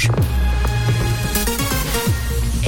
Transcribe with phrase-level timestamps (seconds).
[0.00, 0.39] Rouge.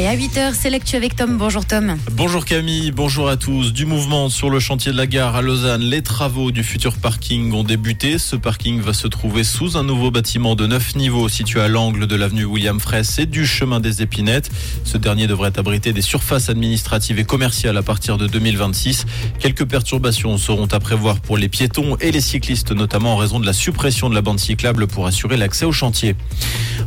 [0.02, 1.38] Et à 8h, c'est l'actu avec Tom.
[1.38, 1.96] Bonjour Tom.
[2.10, 3.72] Bonjour Camille, bonjour à tous.
[3.72, 7.52] Du mouvement sur le chantier de la gare à Lausanne, les travaux du futur parking
[7.52, 8.18] ont débuté.
[8.18, 12.08] Ce parking va se trouver sous un nouveau bâtiment de 9 niveaux situé à l'angle
[12.08, 14.50] de l'avenue William Fraisse et du chemin des Épinettes.
[14.82, 19.06] Ce dernier devrait abriter des surfaces administratives et commerciales à partir de 2026.
[19.38, 23.46] Quelques perturbations seront à prévoir pour les piétons et les cyclistes, notamment en raison de
[23.46, 26.16] la suppression de la bande cyclable pour assurer l'accès au chantier.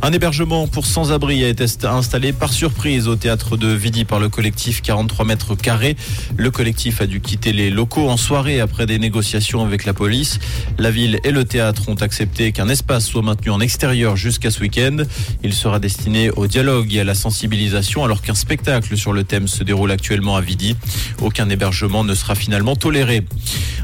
[0.02, 4.28] Un hébergement pour sans-abri a été installé par surprise au théâtre de Vidi par le
[4.28, 5.96] collectif 43 mètres carrés.
[6.36, 10.38] Le collectif a dû quitter les locaux en soirée après des négociations avec la police.
[10.78, 14.60] La ville et le théâtre ont accepté qu'un espace soit maintenu en extérieur jusqu'à ce
[14.60, 14.98] week-end.
[15.42, 19.48] Il sera destiné au dialogue et à la sensibilisation alors qu'un spectacle sur le thème
[19.48, 20.76] se déroule actuellement à Vidi.
[21.20, 23.24] Aucun hébergement ne sera finalement toléré.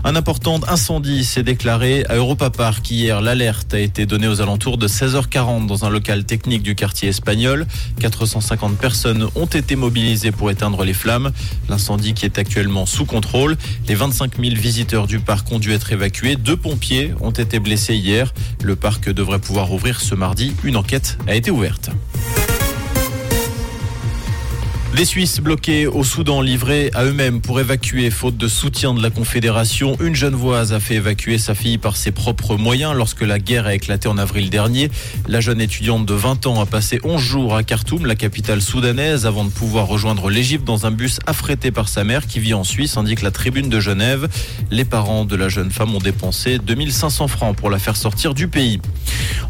[0.04, 3.20] Un important incendie s'est déclaré à Europa Park hier.
[3.20, 7.66] L'alerte a été donnée aux alentours de 16h40 dans un local technique du quartier espagnol.
[8.00, 11.30] 450 personnes ont été mobilisées pour éteindre les flammes.
[11.68, 13.56] L'incendie qui est actuellement sous contrôle.
[13.86, 16.34] Les 25 000 visiteurs du parc ont dû être évacués.
[16.34, 18.34] Deux pompiers ont été blessés hier.
[18.64, 20.52] Le parc devrait pouvoir ouvrir ce mardi.
[20.64, 21.90] Une enquête a été ouverte.
[24.94, 29.08] Les Suisses bloqués au Soudan, livrés à eux-mêmes pour évacuer, faute de soutien de la
[29.08, 29.96] Confédération.
[30.00, 33.66] Une jeune voise a fait évacuer sa fille par ses propres moyens lorsque la guerre
[33.66, 34.90] a éclaté en avril dernier.
[35.26, 39.24] La jeune étudiante de 20 ans a passé 11 jours à Khartoum, la capitale soudanaise,
[39.24, 42.62] avant de pouvoir rejoindre l'Égypte dans un bus affrété par sa mère qui vit en
[42.62, 44.28] Suisse, indique la tribune de Genève.
[44.70, 48.46] Les parents de la jeune femme ont dépensé 2500 francs pour la faire sortir du
[48.46, 48.78] pays.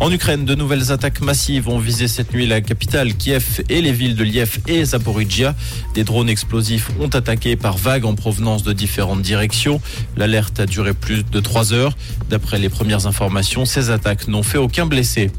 [0.01, 3.93] En Ukraine, de nouvelles attaques massives ont visé cette nuit la capitale Kiev et les
[3.93, 5.55] villes de Liev et Zaporizhia.
[5.95, 9.81] Des drones explosifs ont attaqué par vagues en provenance de différentes directions.
[10.17, 11.97] L'alerte a duré plus de trois heures.
[12.31, 15.31] D'après les premières informations, ces attaques n'ont fait aucun blessé.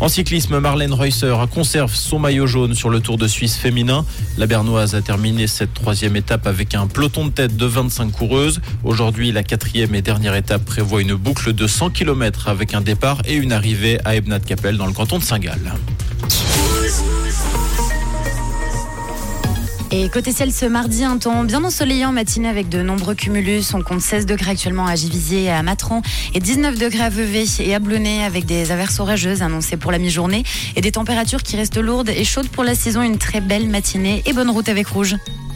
[0.00, 4.06] En cyclisme, Marlène Reusser conserve son maillot jaune sur le Tour de Suisse féminin.
[4.36, 8.60] La Bernoise a terminé cette troisième étape avec un peloton de tête de 25 coureuses.
[8.84, 13.22] Aujourd'hui, la quatrième et dernière étape prévoit une boucle de 100 km avec un départ
[13.26, 15.72] et une arrivée à Ebnat Capelle dans le canton de Saint-Gall.
[19.90, 23.72] Et côté ciel, ce mardi, un temps bien ensoleillé en matinée avec de nombreux cumulus.
[23.72, 26.02] On compte 16 degrés actuellement à Givisier et à Matron
[26.34, 29.98] et 19 degrés à Vevey et à Blonay avec des averses orageuses annoncées pour la
[29.98, 30.42] mi-journée
[30.76, 33.00] et des températures qui restent lourdes et chaudes pour la saison.
[33.00, 35.16] Une très belle matinée et bonne route avec Rouge.